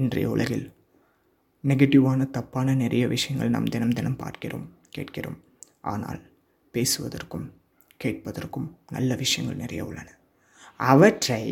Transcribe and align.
இன்றைய 0.00 0.30
உலகில் 0.30 0.72
நெகட்டிவான 1.68 2.30
தப்பான 2.30 2.74
நிறைய 2.74 3.04
விஷயங்கள் 3.08 3.50
நாம் 3.50 3.64
தினம் 3.64 3.92
தினம் 3.92 4.16
பார்க்கிறோம் 4.16 4.66
கேட்கிறோம். 4.90 5.38
ஆனால் 5.80 6.20
பேசுவதற்கும் 6.74 7.46
கேட்பதற்கும் 8.04 8.68
நல்ல 8.92 9.14
விஷயங்கள் 9.14 9.58
நிறைய 9.58 9.84
உள்ளன. 9.84 10.08
அவற்றை 10.76 11.42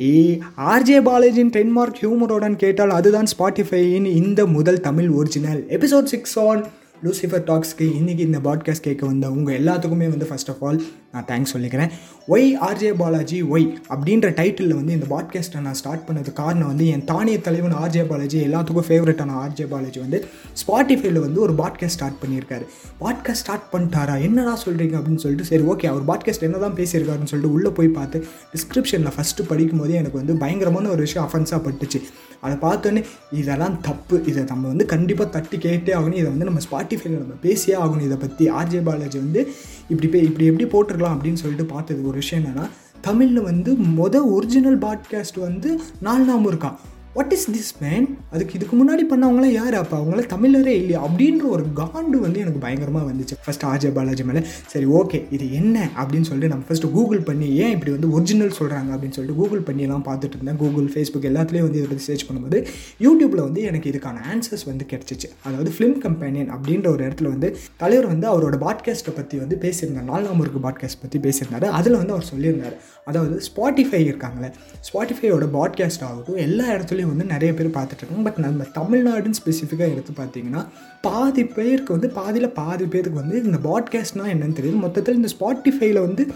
ஆர்ஜே 0.57 0.99
பாலாஜியின் 1.09 1.53
டென்மார்க் 1.57 1.99
ஹியூமருடன் 2.01 2.57
கேட்டால் 2.57 2.91
அதுதான் 2.91 3.31
ஸ்பாட்டிஃபையின் 3.39 4.07
இந்த 4.21 4.47
முதல் 4.47 4.81
Tamil 4.81 5.09
original. 5.09 5.67
Episode 5.67 6.13
six 6.15 6.39
on 6.39 6.65
Lucifer 7.05 7.43
டாக்ஸ்க்கு 7.47 7.87
இன்றைக்கி 7.99 8.19
இந்த 8.19 8.39
பாட்காஸ்ட் 8.39 8.83
கேட்க 8.83 9.07
வந்த 9.07 9.31
உங்கள் 9.31 9.65
எல்லாத்துக்குமே 9.65 10.09
வந்து 10.09 10.27
ஃபஸ்ட் 10.31 10.51
ஆஃப் 10.51 10.65
ஆல் 10.65 10.83
நான் 11.13 11.25
தேங்க்ஸ் 11.25 11.57
சொல்லிக்கிறேன். 11.57 11.91
ஒய் 12.29 12.47
ஆர்ஜே 12.61 12.97
பாலாஜி 12.97 13.43
ஒய் 13.43 13.67
அப்படின்ற 13.89 14.29
டைட்டிலில் 14.31 14.75
வந்து 14.75 14.93
இந்த 14.93 15.07
பாட்காஸ்ட்டை 15.07 15.61
நான் 15.61 15.75
ஸ்டார்ட் 15.75 16.09
பண்ணது 16.09 16.33
காரணம் 16.33 16.67
வந்து 16.67 16.87
என் 16.87 17.05
தானிய 17.05 17.41
தலைவன் 17.41 17.73
ஆர்ஜே 17.73 18.07
பாலாஜி 18.07 18.39
எல்லாத்துக்கும் 18.39 18.89
ஃபேவரட்டான 18.89 19.37
ஆர்ஜே 19.45 19.69
பாலாஜி 19.69 20.01
வந்து 20.01 20.25
ஸ்பாட்டிஃபைல 20.67 21.19
வந்து 21.19 21.41
ஒரு 21.41 21.53
பாட்காஸ்ட் 21.53 21.97
ஸ்டார்ட் 21.99 22.25
பண்ணியிருக்காரு. 22.25 22.65
பாட்காஸ்ட் 23.01 23.33
ஸ்டார்ட் 23.33 23.69
பண்ணிட்டாரா? 23.73 24.23
என்னடா 24.23 24.59
சொல்கிறீங்க 24.67 24.97
அப்படின்னு 24.99 25.17
சொல்லிட்டு 25.17 25.45
சரி 25.45 25.63
ஓகே 25.63 25.87
அவர் 25.87 26.05
பாட்காஸ்ட் 26.05 26.43
என்ன 26.43 26.59
தான் 26.59 26.75
பேசியிருக்காருன்னு 26.75 27.25
சொல்லிட்டு 27.25 27.55
உள்ளே 27.55 27.69
போய் 27.71 27.89
பார்த்து 27.89 28.27
டிஸ்கிரிப்ஷனில் 28.55 29.15
ஃபஸ்ட்டு 29.17 29.49
படிக்கும்போதே 29.49 29.93
எனக்கு 29.93 30.17
வந்து 30.17 30.37
பயங்கரமான 30.37 30.89
ஒரு 30.89 31.01
விஷயம் 31.01 31.29
அஃபென்ஸாக 31.29 31.61
பட்டுச்சு. 31.63 32.01
அதை 32.41 32.57
பார்த்தோன்னே 32.57 33.05
இதெல்லாம் 33.33 33.81
தப்பு. 33.81 34.23
இதை 34.27 34.45
நம்ம 34.45 34.69
வந்து 34.69 34.87
கண்டிப்பாக 34.87 35.31
தட்டி 35.31 35.57
கேட்டே 35.57 35.93
ஆகணும். 35.99 36.21
இதை 36.23 36.31
வந்து 36.31 36.45
நம்ம 36.45 36.61
ஸ்பாட்டிஃபைல 36.71 37.19
நம்ம 37.19 37.35
பேசியே 37.41 37.77
ஆகணும். 37.79 38.01
இதை 38.01 38.17
பற்றி 38.17 38.51
ஆர்ஜே 38.51 38.83
பாலாஜி 38.83 39.19
வந்து 39.19 39.53
இப்படி 39.89 40.09
பே 40.09 40.21
இப்படி 40.21 40.47
எப்படி 40.47 40.65
போட்டிருக்கலாம் 40.65 41.17
அப்படின்னு 41.17 41.35
சொல்லிட்டு 41.35 41.65
பார்த்தது 41.65 42.07
ஒரு 42.07 42.17
விஷயம் 42.17 42.45
என்னென்னா 42.45 42.67
தமிழில் 43.01 43.43
வந்து 43.43 43.73
மொதல் 43.73 44.27
ஒரிஜினல் 44.31 44.79
பாட்காஸ்ட் 44.79 45.41
வந்து 45.41 45.81
நாலு 46.01 46.25
நாமும் 46.25 46.53
இருக்கான் 46.53 46.77
வாட் 47.17 47.33
இஸ் 47.35 47.45
திஸ் 47.51 47.71
மேன் 47.83 48.07
அதுக்கு 48.35 48.55
இதுக்கு 48.59 48.75
முன்னாடி 48.81 49.03
பண்ணவங்களாம் 49.11 49.55
யார் 49.59 49.75
அப்போ 49.75 49.95
அவங்களாம் 49.99 50.31
தமிழரே 50.33 50.73
இல்லையா? 50.81 50.99
அப்படின்ற 51.07 51.45
ஒரு 51.55 51.65
காண்டு 51.79 52.19
வந்து 52.25 52.39
எனக்கு 52.45 52.61
பயங்கரமாக 52.65 53.05
வந்துச்சு. 53.11 53.35
ஃபஸ்ட் 53.45 53.65
ஆர்ஜே 53.69 53.91
பாலாஜி 53.99 54.25
மேலே. 54.31 54.41
சரி 54.73 54.87
ஓகே 54.99 55.19
இது 55.37 55.47
என்ன 55.61 55.77
அப்படின்னு 56.01 56.29
சொல்லிட்டு 56.31 56.51
நம்ம 56.55 56.67
ஃபஸ்ட்டு 56.69 56.91
கூகுள் 56.97 57.23
பண்ணி 57.29 57.49
ஏன் 57.63 57.73
இப்படி 57.77 57.93
வந்து 57.97 58.11
ஒரிஜினல் 58.17 58.53
சொல்கிறாங்க 58.59 58.91
அப்படின்னு 58.95 59.17
சொல்லிட்டு 59.19 59.39
கூகுள் 59.41 59.63
பண்ணியெல்லாம் 59.69 60.05
பார்த்துட்டு 60.09 60.37
இருந்தேன். 60.39 60.59
கூகுள் 60.63 60.89
ஃபேஸ்புக் 60.95 61.29
எல்லாத்துலேயும் 61.31 61.67
வந்து 61.69 61.81
இதை 61.81 61.89
பற்றி 61.93 62.07
சர்ச் 62.09 62.27
பண்ணும்போது 62.29 62.61
யூடியூப்பில் 63.07 63.45
வந்து 63.47 63.63
எனக்கு 63.71 63.91
இதுக்கான 63.93 64.21
ஆன்சர்ஸ் 64.33 64.67
வந்து 64.71 64.87
கிடச்சிச்சு. 64.93 65.31
அதாவது 65.45 65.73
ஃபிலிம் 65.77 65.97
கம்பெனியன் 66.07 66.51
அப்படின்ற 66.57 66.89
ஒரு 66.95 67.05
இடத்துல 67.09 67.31
வந்து 67.35 67.51
தலைவர் 67.85 68.11
வந்து 68.13 68.29
அவரோட 68.33 68.59
பாட்காஸ்ட்டை 68.67 69.15
பற்றி 69.21 69.39
வந்து 69.45 69.59
பேசியிருந்தார். 69.65 70.09
நாலு 70.13 70.27
நம்பருக்கு 70.31 70.63
பாட்காஸ்ட் 70.69 71.03
பற்றி 71.05 71.21
பேசியிருந்தார். 71.29 71.69
அதில் 71.81 71.99
வந்து 72.03 72.17
அவர் 72.19 72.31
சொல்லியிருந்தார். 72.35 72.77
அதாவது 73.11 73.35
ஸ்பாட்டிஃபை 73.49 74.03
இருக்காங்களே 74.07 74.49
ஸ்பாட்டிஃபையோட 74.87 75.45
பாட்காஸ்ட் 75.59 76.07
ஆகட்டும் 76.11 76.41
எல்லா 76.47 76.65
இடத்துலையும் 76.77 77.05
வந்து 77.07 77.25
நிறைய 77.25 77.55
பேர் 77.55 77.69
பார்த்துட்ருக்காங்க 77.69 78.23
பட் 78.25 78.39
நம்ம 78.39 78.65
தமிழ்நாடுன்னு 78.75 79.39
ஸ்பெசிஃபிக்காக 79.41 79.93
எடுத்து 79.93 80.13
பார்த்தீங்கன்னா 80.17 80.67
பாதி 81.01 81.45
பேருக்கு 81.45 81.93
வந்து 81.93 82.11
பாதியில் 82.11 82.51
பாதி 82.51 82.87
பேருக்கு 82.87 83.21
வந்து 83.21 83.43
இந்த 83.43 83.59
பாட்காஸ்ட்னால் 83.59 84.33
என்னென்னு 84.33 84.57
தெரியுது. 84.61 84.77
மொத்தத்தில் 84.77 85.15
இந்த 85.15 85.29
ஸ்பாட்டிஃபைல 85.39 86.01
வந்து 86.01 86.27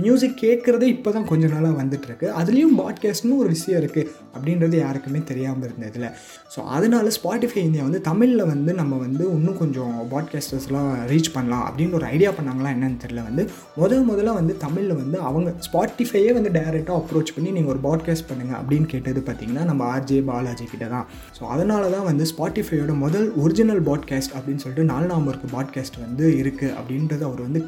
மியூசிக் 0.00 0.36
கேட்குறதே 0.42 0.86
இப்போ 0.86 1.10
தான் 1.10 1.24
கொஞ்ச 1.24 1.46
நாளாக 1.46 1.74
வந்துட்டுருக்கு. 1.82 2.26
அதுலேயும் 2.40 2.74
பாட்காஸ்ட்னு 2.78 3.36
ஒரு 3.36 3.48
விஷயம் 3.48 3.80
இருக்குது 3.82 4.08
அப்படின்றது 4.34 4.76
யாருக்குமே 4.76 5.20
தெரியாமல் 5.24 5.66
இருந்ததில்ல 5.68 6.08
ஸோ 6.54 6.60
அதனால் 6.68 7.08
ஸ்பாட்டிஃபை 7.16 7.60
இந்தியா 7.60 7.82
வந்து 7.82 8.00
தமிழில் 8.00 8.44
வந்து 8.44 8.74
நம்ம 8.74 8.96
வந்து 8.96 9.24
இன்னும் 9.30 9.58
கொஞ்சம் 9.58 9.94
பாட்காஸ்டர்ஸ்லாம் 10.12 10.90
ரீச் 11.10 11.30
பண்ணலாம் 11.32 11.64
அப்படின்னு 11.68 11.92
ஒரு 11.92 12.06
ஐடியா 12.06 12.30
பண்ணாங்களா 12.30 12.70
என்னன்னு 12.74 13.00
தெரியல 13.04 13.22
வந்து. 13.24 13.42
முதல் 13.76 14.04
முதல்ல 14.08 14.34
வந்து 14.34 14.56
தமிழில் 14.56 14.94
வந்து 14.94 15.18
அவங்க 15.20 15.54
ஸ்பாட்டிஃபையே 15.66 16.32
வந்து 16.32 16.50
டைரெக்டாக 16.50 16.98
அப்ரோச் 17.00 17.34
பண்ணி 17.34 17.50
நீங்கள் 17.50 17.72
ஒரு 17.74 17.82
பாட்காஸ்ட் 17.88 18.28
பண்ணுங்கள் 18.30 18.58
அப்படின்னு 18.60 18.86
கேட்டது 18.86 19.22
பார்த்தீங்கன்னா 19.26 19.64
நம்ம 19.64 19.82
ஆர்ஜே 19.92 20.24
பாலாஜி 20.24 20.64
கிட்ட 20.64 20.86
தான். 20.86 21.06
ஸோ 21.38 21.42
அதனால 21.46 21.90
தான் 21.90 22.04
வந்து 22.04 22.26
ஸ்பாட்டிஃபையோட 22.32 22.94
முதல் 22.96 23.28
ஒரிஜினல் 23.36 23.82
பாட்காஸ்ட் 23.82 24.34
அப்படின்னு 24.36 24.62
சொல்லிட்டு 24.64 24.90
நாலு 24.92 25.08
நாமருக்கு 25.14 25.50
பாட்காஸ்ட் 25.52 25.98
வந்து 26.00 26.26
இருக்குது 26.42 26.74
அப்படின்றது 26.74 27.22
அவர் 27.22 27.40
வந்து 27.40 27.62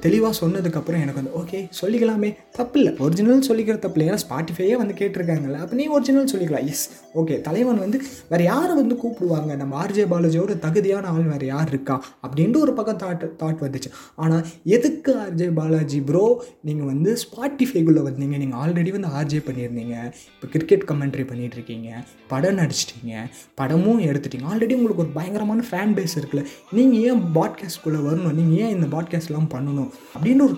தெளிவாக 0.00 0.34
சொன்னதுக்கப்புறம் 0.40 1.02
எனக்கு 1.02 1.20
வந்து 1.20 1.36
ஓகே 1.38 1.58
சொல்லிக்கலாமே. 1.80 2.30
தப்பு 2.58 2.78
இல்லை 2.80 2.92
ஒரிஜினல் 2.98 3.44
சொல்லிக்கிற 3.48 3.78
தப்பு 3.78 4.00
ஏன்னா 4.00 4.18
ஸ்பாட்டிஃபையே 4.24 4.74
வந்து 4.82 4.94
கேட்டிருக்காங்கல்ல. 5.00 5.58
அப்போ 5.64 5.74
நீ 5.74 5.86
ஒரிஜினல் 5.86 6.30
சொல்லிக்கலாம். 6.32 6.66
எஸ் 6.66 6.84
ஓகே 7.14 7.40
தலைவன் 7.40 7.78
வந்து 7.78 7.98
வேறு 8.28 8.44
யாரை 8.44 8.74
வந்து 8.74 8.94
கூப்பிடுவாங்க? 9.02 9.56
நம்ம 9.56 9.84
ஆர்ஜே 9.84 10.06
பாலாஜியோட 10.12 10.58
தகுதியான 10.58 11.06
ஆள் 11.06 11.22
வேறு 11.22 11.46
யார் 11.46 11.68
இருக்கா? 11.68 12.04
அப்படின்ட்டு 12.26 12.56
ஒரு 12.56 12.72
பக்கம் 12.72 13.00
தாட் 13.04 13.26
தாட் 13.42 13.62
வந்துச்சு. 13.66 13.90
ஆனால் 14.14 14.44
எதுக்கு 14.64 15.14
ஆர்ஜே 15.14 15.54
பாலாஜி 15.54 16.00
ப்ரோ 16.00 16.44
நீங்கள் 16.62 16.86
வந்து 16.86 17.16
ஸ்பாட்டிஃபைக்குள்ளே 17.24 18.02
வந்தீங்க. 18.08 18.36
நீங்கள் 18.42 18.60
ஆல்ரெடி 18.60 18.92
வந்து 18.96 19.08
ஆர்ஜே 19.18 19.40
பண்ணியிருந்தீங்க. 19.48 19.96
இப்போ 20.34 20.48
கிரிக்கெட் 20.50 20.86
கமெண்ட்ரி 20.90 21.26
பண்ணிகிட்ருக்கீங்க 21.30 21.90
படம் 22.28 22.58
நடிச்சிட்டிங்க. 22.58 23.14
படமும் 23.54 24.00
எடுத்துட்டீங்க. 24.00 24.46
ஆல்ரெடி 24.50 24.74
உங்களுக்கு 24.78 25.04
ஒரு 25.04 25.12
பயங்கரமான 25.14 25.62
ஃபேன் 25.70 25.94
பேஸ் 25.98 26.16
இருக்குல்ல. 26.18 26.44
நீங்கள் 26.72 27.00
ஏன் 27.00 27.22
பாட்காஸ்ட்குள்ளே 27.34 28.00
வரணும்? 28.08 28.36
நீங்கள் 28.40 28.58
ஏன் 28.58 28.74
இந்த 28.76 28.86
பாட்காஸ்ட்லாம் 28.96 29.50
பண்ணணும்? 29.54 29.90
அப்படின்னு 30.14 30.46
ஒரு 30.48 30.56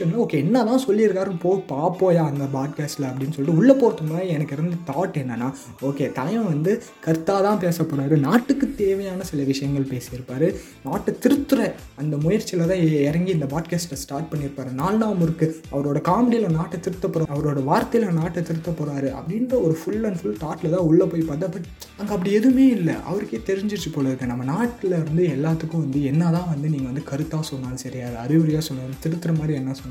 கன்ஃபியூஷனில் 0.00 0.22
ஓகே 0.24 0.38
என்ன 0.44 0.62
தான் 0.68 0.82
சொல்லியிருக்காரு 0.86 1.32
போ 1.42 1.50
பார்ப்போயா 1.72 2.22
அந்த 2.30 2.44
பாட்காஸ்ட்டில் 2.54 3.06
அப்படின்னு 3.08 3.34
சொல்லிட்டு 3.36 3.58
உள்ளே 3.60 3.74
போகிறதுக்கு 3.74 4.08
முன்னாடி 4.08 4.28
எனக்கு 4.36 4.54
இருந்த 4.56 4.76
தாட் 4.90 5.16
என்னென்னா 5.22 5.48
ஓகே 5.88 6.06
தலைவன் 6.18 6.50
வந்து 6.54 6.72
கருத்தாக 7.06 7.40
தான் 7.46 7.60
பேச 7.64 7.84
போகிறாரு 7.84 8.16
நாட்டுக்கு 8.26 8.66
தேவையான 8.82 9.24
சில 9.30 9.42
விஷயங்கள் 9.50 9.90
பேசியிருப்பார். 9.92 10.46
நாட்டை 10.86 11.12
திருத்துற 11.24 11.60
அந்த 12.02 12.14
முயற்சியில் 12.24 12.70
தான் 12.72 12.82
இறங்கி 13.08 13.30
இந்த 13.36 13.46
பாட்காஸ்ட்டை 13.54 13.98
ஸ்டார்ட் 14.04 14.30
பண்ணியிருப்பாரு. 14.32 14.70
நாலாம் 14.82 15.18
முறுக்கு. 15.20 15.48
அவரோட 15.74 15.98
காமெடியில் 16.10 16.56
நாட்டை 16.58 16.80
திருத்த 16.86 17.06
போகிறார் 17.08 17.34
அவரோட 17.36 17.60
வார்த்தையில் 17.70 18.18
நாட்டை 18.20 18.42
திருத்த 18.50 18.70
போகிறாரு 18.80 19.10
அப்படின்ற 19.18 19.54
ஒரு 19.66 19.74
ஃபுல் 19.80 20.04
அண்ட் 20.10 20.20
ஃபுல் 20.22 20.40
தாட்டில் 20.44 20.74
தான் 20.76 20.86
உள்ளே 20.90 21.06
போய் 21.12 21.28
பார்த்தா 21.30 21.50
பட் 21.56 21.68
அங்கே 21.98 22.12
அப்படி 22.16 22.32
எதுவுமே 22.40 22.66
இல்லை. 22.78 22.96
அவருக்கே 23.08 23.40
தெரிஞ்சிச்சு 23.50 23.90
போல 23.96 24.08
இருக்கு. 24.08 24.30
நம்ம 24.32 24.44
நாட்டில் 24.52 24.96
இருந்து 25.00 25.24
எல்லாத்துக்கும் 25.36 25.84
வந்து 25.86 26.00
என்ன 26.12 26.30
தான் 26.38 26.48
வந்து 26.54 26.66
நீங்கள் 26.74 26.90
வந்து 26.92 27.04
கருத்தாக 27.12 27.44
சொன்னாலும் 27.52 27.82
சரி 27.84 28.00
அது 28.08 28.18
அறிவுரையாக 28.24 28.64
சொன்னாலும் 28.68 29.00
திருத்துற 29.04 29.32
மாதிரி 29.38 29.54
என்ன 29.60 29.72
சொன்னாலும் 29.72 29.89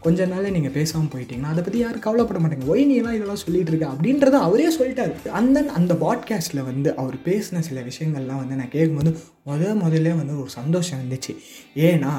கொஞ்ச 0.00 0.26
நாளே 0.26 0.50
நீங்கள் 0.50 0.70
பேசாமல் 0.70 1.10
போயிட்டீங்கன்னா 1.14 1.52
அதை 1.52 1.62
பற்றி 1.62 1.78
யாரும் 1.78 2.00
கவலைப்பட 2.00 2.38
மாட்டாங்க. 2.38 2.66
ஒய் 2.66 2.86
நீ 2.86 2.94
எல்லாம் 2.94 3.14
இதெல்லாம் 3.14 3.36
சொல்லிட்டு 3.36 3.70
இருக்க? 3.70 3.86
அப்படின்றத 3.86 4.30
அவரே 4.30 4.76
சொல்லிட்டார். 4.76 5.28
அந்த 5.30 5.64
அந்த 5.74 5.94
பாட்காஸ்ட்டில் 5.94 6.64
வந்து 6.64 6.96
அவர் 6.96 7.16
பேசின 7.24 7.58
சில 7.58 7.80
விஷயங்கள்லாம் 7.80 8.36
வந்து 8.36 8.54
நான் 8.54 8.68
கேட்கும்போது 8.68 9.16
முத 9.46 9.74
முதல்ல 9.84 10.16
வந்து 10.16 10.40
ஒரு 10.40 10.50
சந்தோஷம் 10.50 11.00
இருந்துச்சு. 11.00 11.34
ஏன்னா 11.76 12.12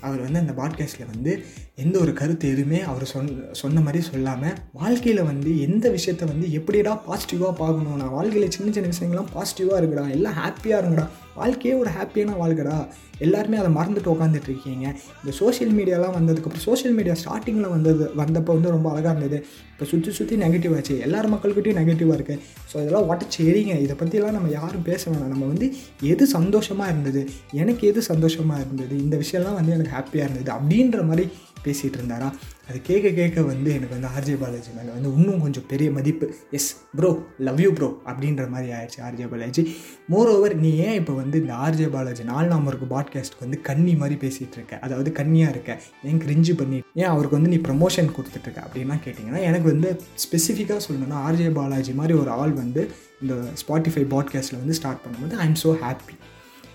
அவர் 0.00 0.20
வந்து 0.20 0.38
அந்த 0.38 0.52
பாட்காஸ்ட்டில் 0.52 1.10
வந்து 1.14 1.44
எந்த 1.74 1.98
ஒரு 1.98 2.12
கருத்து 2.12 2.48
எதுவுமே 2.48 2.80
அவர் 2.80 3.04
சொன் 3.04 3.48
சொன்ன 3.52 3.80
மாதிரி 3.80 4.04
சொல்லாமல் 4.04 4.54
வாழ்க்கையில் 4.72 5.22
வந்து 5.22 5.60
எந்த 5.60 5.90
விஷயத்த 5.90 6.24
வந்து 6.24 6.52
எப்படிடா 6.52 7.02
பாசிட்டிவாக 7.08 7.52
பார்க்கணும்? 7.52 7.96
நான் 7.96 8.10
வாழ்க்கையில் 8.10 8.50
சின்ன 8.50 8.72
சின்ன 8.72 8.88
விஷயங்கள்லாம் 8.88 9.32
பாசிட்டிவாக 9.34 9.80
இருக்குடா 9.80 10.10
எல்லாம் 10.10 10.34
ஹாப்பியாக 10.34 10.82
இருங்கடா 10.84 11.06
வாழ்க்கையே 11.40 11.74
ஒரு 11.82 11.90
ஹாப்பியான 11.98 12.34
வாழ்க்கடா. 12.42 12.78
எல்லாருமே 13.26 13.56
அதை 13.60 13.70
மறந்துட்டு 13.76 14.10
உட்காந்துட்டு 14.12 14.48
இருக்கீங்க. 14.50 14.86
இந்த 15.22 15.32
சோஷியல் 15.38 15.72
மீடியாலாம் 15.78 16.16
வந்ததுக்கப்புறம் 16.18 16.64
சோஷியல் 16.66 16.94
மீடியா 16.98 17.14
ஸ்டார்டிங்கில் 17.22 17.72
வந்தது 17.74 18.04
வந்தப்போ 18.20 18.52
வந்து 18.58 18.74
ரொம்ப 18.74 18.88
அழகாக 18.92 19.12
இருந்தது. 19.14 19.38
இப்போ 19.72 19.86
சுற்றி 19.92 20.10
சுற்றி 20.18 20.36
நெகட்டிவ் 20.44 20.74
ஆச்சு. 20.76 20.94
எல்லார் 21.06 21.28
மக்கள்கிட்டையும் 21.32 21.78
நெகட்டிவாக 21.80 22.16
இருக்குது 22.18 22.40
ஸோ 22.70 22.76
இதெல்லாம் 22.82 23.08
உடச்சி 23.10 23.40
எரிங்க 23.50 23.74
இதை 23.84 23.96
பற்றிலாம் 24.02 24.36
நம்ம 24.38 24.52
யாரும் 24.58 24.86
பேச 24.90 25.02
வேணாம். 25.10 25.32
நம்ம 25.34 25.48
வந்து 25.52 25.66
எது 26.12 26.26
சந்தோஷமாக 26.36 26.92
இருந்தது? 26.92 27.22
எனக்கு 27.62 27.84
எது 27.90 28.02
சந்தோஷமாக 28.10 28.62
இருந்தது? 28.64 28.94
இந்த 29.04 29.16
விஷயம்லாம் 29.24 29.58
வந்து 29.60 29.74
எனக்கு 29.76 29.94
ஹாப்பியாக 29.98 30.28
இருந்தது. 30.28 30.50
அப்படின்ற 30.56 31.00
மாதிரி 31.10 31.26
பேசிகிட்டு 31.64 31.98
இருந்தாரா 32.00 32.28
அது 32.68 32.78
கேட்க 32.82 33.08
கேட்க 33.18 33.42
வந்து 33.42 33.68
எனக்கு 33.74 33.94
வந்து 33.96 34.08
ஆர்ஜே 34.16 34.34
பாலாஜி 34.40 34.70
மேலே 34.76 34.90
வந்து 34.94 35.10
இன்னும் 35.18 35.40
கொஞ்சம் 35.40 35.66
பெரிய 35.68 35.90
மதிப்பு. 35.90 36.26
Yes 36.52 36.68
bro 36.96 37.10
love 37.38 37.60
you 37.60 37.70
bro 37.72 37.88
அப்படின்ற 38.10 38.48
மாதிரி 38.48 38.68
ஆயிடுச்சு 38.72 39.00
ஆர்ஜே 39.06 39.28
பாலாஜி. 39.28 39.62
மோர் 40.08 40.30
ஓவர் 40.34 40.54
நீ 40.56 40.70
ஏன் 40.86 40.94
இப்போ 40.94 41.12
வந்து 41.12 41.36
இந்த 41.40 41.54
ஆர்ஜே 41.54 41.88
பாலாஜி 41.88 42.24
நாலு 42.24 42.48
நம்பருக்கு 42.48 42.88
பாட்காஸ்ட்டுக்கு 42.94 43.46
வந்து 43.46 43.60
கன்னி 43.60 43.94
மாதிரி 43.94 44.18
பேசிகிட்டு 44.26 44.58
இருக்க 44.60 44.78
அதாவது 44.78 45.12
கன்னியாக 45.12 45.54
இருக்க. 45.54 45.70
ஏன் 46.04 46.22
கிரிஞ்சு 46.24 46.54
பண்ணி 46.56 46.80
ஏன் 46.94 47.10
அவருக்கு 47.10 47.38
வந்து 47.38 47.52
நீ 47.54 47.60
ப்ரமோஷன் 47.68 48.14
கொடுத்துட்ருக்க 48.16 48.60
அப்படின்னா 48.66 48.96
கேட்டிங்கன்னா 49.06 49.42
எனக்கு 49.42 49.68
வந்து 49.72 49.90
ஸ்பெசிஃபிக்காக 50.24 50.80
சொல்லணும்னா 50.88 51.20
ஆர்ஜே 51.28 51.52
பாலாஜி 51.52 51.92
மாதிரி 51.92 52.16
ஒரு 52.18 52.32
ஆள் 52.40 52.54
வந்து 52.54 52.84
இந்த 53.20 53.34
ஸ்பாட்டிஃபை 53.62 54.04
பாட்காஸ்ட்டில் 54.14 54.60
வந்து 54.60 54.76
ஸ்டார்ட் 54.80 55.04
பண்ணும்போது 55.04 55.36
ஐ 55.36 55.46
எம் 55.46 55.60
ஸோ 55.64 55.72
ஹாப்பி 55.84 56.16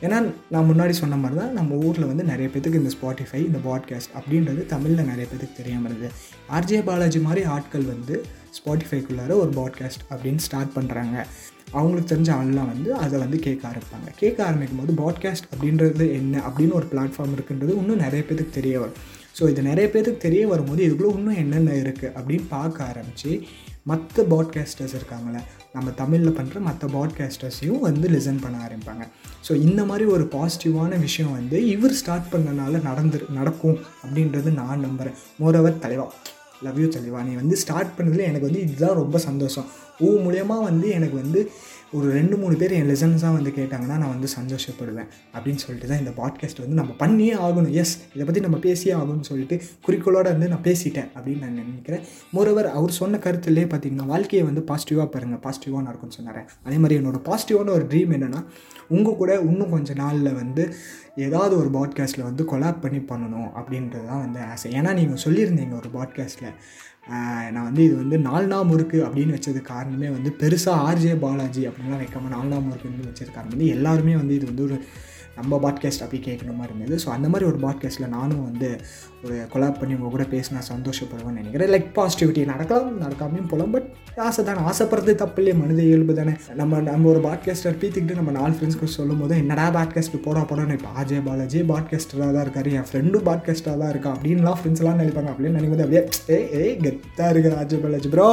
ஏன்னா 0.06 0.18
நான் 0.50 0.68
முன்னாடி 0.70 0.90
சொன்ன 0.90 1.16
மாதிரி 1.16 1.40
தான் 1.40 1.54
நம்ம 1.54 1.76
ஊரில் 1.76 2.06
வந்து 2.06 2.24
நிறைய 2.24 2.50
பேத்துக்கு 2.50 2.80
இந்த 2.82 2.92
ஸ்பாட்டிஃபை 2.96 3.40
இந்த 3.46 3.60
பாட்காஸ்ட் 3.66 4.14
அப்படின்றது 4.20 4.66
தமிழில் 4.66 5.06
நிறைய 5.06 5.26
பேத்துக்கு 5.30 5.56
தெரியாமல் 5.56 5.90
இருந்தது. 5.92 6.14
ஆர்ஜே 6.52 6.84
பாலாஜி 6.84 7.20
மாதிரி 7.20 7.44
ஆட்கள் 7.46 7.86
வந்து 7.86 8.16
ஸ்பாட்டிஃபைக்குள்ளார 8.58 9.32
ஒரு 9.36 9.52
பாட்காஸ்ட் 9.52 10.04
அப்படின்னு 10.10 10.36
ஸ்டார்ட் 10.36 10.76
பண்ணுறாங்க 10.76 11.16
அவங்களுக்கு 11.72 12.16
தெரிஞ்ச 12.16 12.30
ஆள்லாம் 12.40 12.72
வந்து 12.74 12.90
அதை 12.96 13.20
வந்து 13.20 13.40
கேட்க 13.40 13.64
ஆரம்பிப்பாங்க. 13.68 14.10
கேட்க 14.16 14.40
ஆரம்பிக்கும் 14.46 14.82
போது 14.82 14.94
பாட்காஸ்ட் 15.04 15.48
அப்படின்றது 15.52 16.14
என்ன 16.14 16.42
அப்படின்னு 16.48 16.74
ஒரு 16.74 16.88
பிளாட்ஃபார்ம் 16.92 17.36
இருக்குன்றது 17.38 17.74
இன்னும் 17.82 18.04
நிறைய 18.06 18.24
பேத்துக்கு 18.28 18.58
தெரிய 18.60 18.80
வரும். 18.80 19.00
ஸோ 19.40 19.50
இது 19.50 19.62
நிறைய 19.62 19.88
பேத்துக்கு 19.94 20.18
தெரிய 20.18 20.48
வரும்போது 20.48 20.82
இதுக்குள்ளே 20.88 21.18
இன்னும் 21.18 21.36
என்னென்ன 21.36 21.72
இருக்குது 21.72 22.14
அப்படின்னு 22.18 22.46
பார்க்க 22.50 22.84
ஆரம்பித்து 22.84 23.32
மற்ற 23.84 24.24
பாட்காஸ்டர்ஸ் 24.24 24.98
இருக்காங்களே 25.00 25.40
நம்ம 25.74 25.92
தமிழில் 25.92 26.38
பண்ணுற 26.38 26.60
மற்ற 26.60 26.88
பாட்காஸ்டர்ஸையும் 26.88 27.80
வந்து 27.80 28.08
லிசன் 28.10 28.44
பண்ண 28.44 28.58
ஆரம்பிப்பாங்க. 28.68 29.06
ஸோ 29.48 29.54
இந்த 29.62 29.86
மாதிரி 29.86 30.06
ஒரு 30.06 30.24
பாசிட்டிவான 30.32 31.00
விஷயம் 31.00 31.32
வந்து 31.32 31.58
இவர் 31.68 31.92
ஸ்டார்ட் 31.92 32.30
பண்ணனால 32.32 32.82
நடந்து 32.82 33.26
நடக்கும் 33.30 33.78
அப்படின்றது 34.04 34.54
நான் 34.54 34.80
நம்புகிறேன் 34.80 35.18
மோரோவர் 35.42 35.80
தலைவா. 35.80 36.08
லவ் 36.64 36.80
யூ 36.80 36.88
தலைவா 36.88 37.22
நீ 37.22 37.34
வந்து 37.34 37.56
ஸ்டார்ட் 37.56 37.94
பண்ணதில் 37.98 38.28
எனக்கு 38.30 38.48
வந்து 38.50 38.64
இதுதான் 38.66 39.00
ரொம்ப 39.04 39.18
சந்தோஷம். 39.18 39.70
ஊ 40.00 40.10
மூலயமா 40.26 40.58
வந்து 40.70 40.90
எனக்கு 40.90 41.16
வந்து 41.16 41.42
ஒரு 41.98 42.08
ரெண்டு 42.12 42.36
மூணு 42.38 42.56
பேர் 42.56 42.72
என் 42.72 42.88
லெசன்ஸாக 42.90 43.32
வந்து 43.34 43.52
கேட்டாங்கன்னா 43.58 43.98
நான் 44.04 44.14
வந்து 44.14 44.30
சந்தோஷப்படுவேன். 44.38 45.10
அப்படின்னு 45.36 45.62
சொல்லிட்டு 45.64 45.90
தான் 45.90 46.00
இந்த 46.00 46.12
பாட்காஸ்ட் 46.12 46.62
வந்து 46.64 46.78
நம்ம 46.80 46.92
பண்ணியே 46.98 47.34
ஆகணும். 47.34 47.74
எஸ் 47.82 47.94
இதை 48.14 48.26
பற்றி 48.26 48.42
நம்ம 48.42 48.58
பேசியே 48.58 48.94
ஆகணும்னு 48.96 49.30
சொல்லிட்டு 49.30 49.56
குறிக்கோளோட 49.88 50.24
வந்து 50.24 50.48
நான் 50.48 50.64
பேசிட்டேன் 50.64 51.10
அப்படின்னு 51.16 51.40
நான் 51.40 51.60
நினைக்கிறேன். 51.62 52.04
மோரோவர் 52.34 52.70
அவர் 52.80 52.98
சொன்ன 53.02 53.18
கருத்துலேயே 53.18 53.68
பார்த்தீங்கன்னா 53.74 54.08
வாழ்க்கையை 54.14 54.46
வந்து 54.48 54.64
பாசிட்டிவாக 54.72 55.06
பாருங்கள் 55.06 55.44
பாசிட்டிவாக 55.46 55.86
நடக்கும்னு 55.90 56.18
சொன்னார். 56.20 56.42
அதே 56.64 56.78
மாதிரி 56.78 57.00
என்னோட 57.02 57.22
பாசிட்டிவான 57.30 57.74
ஒரு 57.78 57.88
ட்ரீம் 57.92 58.16
என்னென்னா 58.18 58.42
உங்கள் 58.88 59.20
கூட 59.22 59.34
இன்னும் 59.40 59.70
கொஞ்சம் 59.70 60.02
நாளில் 60.04 60.34
வந்து 60.34 60.64
ஏதாவது 61.16 61.54
ஒரு 61.58 61.70
பாட்காஸ்ட்டில் 61.70 62.28
வந்து 62.30 62.44
கொலாப் 62.52 62.82
பண்ணி 62.82 63.00
பண்ணணும் 63.12 63.50
அப்படின்றது 63.60 64.06
தான் 64.08 64.24
வந்து 64.26 64.40
ஆசை. 64.40 64.72
ஏன்னா 64.72 64.94
நீங்கள் 64.94 65.24
சொல்லியிருந்தீங்க 65.26 65.76
ஒரு 65.82 65.90
பாட்காஸ்ட்டில் 65.98 66.53
நான் 67.52 67.66
வந்து 67.66 67.82
இது 67.84 67.96
வந்து 67.96 68.18
நால்னா 68.20 68.58
முறுக்கு 68.64 68.98
அப்படின்னு 69.06 69.36
வச்சது 69.36 69.62
காரணமே 69.64 70.10
வந்து 70.10 70.30
பெருசாக 70.42 70.84
ஆர்ஜே 70.84 71.16
பாலாஜி 71.20 71.64
அப்படின்லாம் 71.68 72.04
வைக்காமல் 72.04 72.34
நால்னா 72.36 72.60
முறுக்குன்னு 72.60 73.10
வச்சது 73.10 73.32
காரணம் 73.32 73.54
வந்து 73.54 73.68
எல்லாருமே 73.68 74.14
வந்து 74.16 74.36
இது 74.36 74.46
வந்து 74.46 74.66
ஒரு 74.66 74.78
நம்ம 75.38 75.58
பாட்காஸ்ட் 75.64 76.04
அப்படி 76.06 76.20
கேட்குற 76.26 76.52
மாதிரி 76.58 76.74
இருந்தது 76.74 76.98
ஸோ 77.04 77.10
அந்த 77.10 77.28
மாதிரி 77.30 77.46
ஒரு 77.52 77.60
பாட்காஸ்ட்டில் 77.66 78.14
நானும் 78.16 78.44
வந்து 78.44 78.70
ஒரு 79.24 79.36
கொலாப் 79.54 79.78
பண்ணி 79.80 79.94
உங்கள் 79.98 80.14
கூட 80.16 80.26
பேசினா 80.34 80.60
சந்தோஷப்படுவேன்னு 80.70 81.40
நினைக்கிறேன். 81.42 81.72
லைக் 81.74 81.88
பாசிட்டிவிட்டி 81.98 82.42
நடக்கலாம் 82.52 83.00
நடக்காமையும் 83.04 83.48
போகலாம் 83.52 83.74
பட் 83.76 83.88
ஆசை 84.28 84.44
தானே. 84.44 84.62
ஆசைப்படுறது 84.70 85.16
தப்பு 85.24 85.40
இல்லையே 85.42 85.56
மனித 85.62 85.82
இயல்பு 85.90 86.14
தானே. 86.20 86.34
நம்ம 86.62 86.82
நம்ம 86.90 87.10
ஒரு 87.14 87.22
பாட்காஸ்டர் 87.28 87.80
பீத்திக்கிட்டு 87.82 88.20
நம்ம 88.20 88.34
நாலு 88.40 88.54
ஃப்ரெண்ட்ஸ்க்கு 88.58 88.90
சொல்லும் 88.98 89.22
போது 89.24 89.38
என்னடா 89.38 89.66
பாட்காஸ்ட் 89.78 90.20
போடா 90.28 90.44
போடணும் 90.52 90.78
இப்போ 90.80 90.92
அஜய் 91.04 91.26
பாலாஜி 91.30 91.62
பாட்காஸ்டராக 91.74 92.32
தான் 92.36 92.46
இருக்காரு. 92.48 92.72
என் 92.80 92.88
ஃப்ரெண்டும் 92.92 93.28
பாட்காஸ்டராக 93.30 93.78
தான் 93.84 93.92
இருக்கா? 93.96 94.12
அப்படின்லாம் 94.16 94.60
ஃப்ரெண்ட்ஸ்லாம் 94.62 95.02
நினைப்பாங்க. 95.04 95.32
அப்படின்னு 95.34 95.58
நினைக்கும் 95.60 95.84
அப்படியே 95.88 96.04
ஏ 96.36 96.40
ஏய் 96.62 96.78
கெத்தாக 96.86 97.34
இருக்கிற 97.36 97.56
RJ 97.64 97.84
Balaji 97.86 98.12
bro 98.16 98.30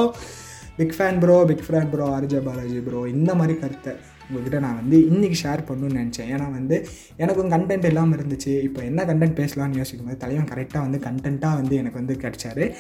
big 0.77 0.95
fan 0.99 1.19
bro 1.23 1.37
big 1.49 1.67
fan 1.67 1.91
bro 1.93 2.05
RJ 2.19 2.47
Balaji 2.47 2.79
bro 2.87 3.01
இந்த 3.17 3.31
மாதிரி 3.35 3.55
கருத்தை 3.59 3.93
உங்கள்கிட்ட 4.31 4.59
நான் 4.59 4.77
வந்து 4.77 4.99
இன்றைக்கி 4.99 5.37
ஷேர் 5.43 5.67
பண்ணணும்னு 5.69 6.01
நினச்சேன். 6.01 6.31
ஏன்னா 6.35 6.51
வந்து 6.51 6.87
எனக்கும் 7.17 7.51
கண்டென்ட் 7.51 7.85
இல்லாமல் 7.85 8.19
இருந்துச்சு. 8.19 8.63
இப்போ 8.63 8.83
என்ன 8.83 9.05
கண்டென்ட் 9.05 9.39
பேசலாம்னு 9.41 9.77
யோசிக்கும் 9.77 10.07
போது 10.07 10.17
தலைவன் 10.17 10.51
கரெக்டாக 10.55 10.81
வந்து 10.81 10.99
கண்டென்ட்டாக 10.99 11.55
வந்து 11.55 11.77
எனக்கு 11.77 11.99
வந்து 11.99 12.15
கிடச்சாரு. 12.15 12.75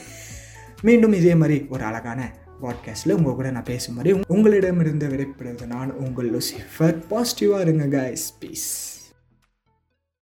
மீண்டும் 0.82 1.12
இதே 1.12 1.34
மாதிரி 1.34 1.66
ஒரு 1.68 1.84
அழகான 1.84 2.32
பாட்காஸ்ட்டில் 2.62 3.12
உங்கள் 3.12 3.34
கூட 3.34 3.50
நான் 3.50 3.62
பேசும் 3.62 3.94
மாதிரி 3.94 4.20
உங்களிடமிருந்து 4.28 5.08
விடைபெறுவது 5.08 5.66
நான் 5.66 5.92
உங்கள் 5.94 6.30
லூசிஃபர் 6.30 6.96
பாசிட்டிவாக 7.10 7.60
இருங்க 7.60 7.86
கைஸ் 7.86 8.26
பீஸ் 8.40 8.99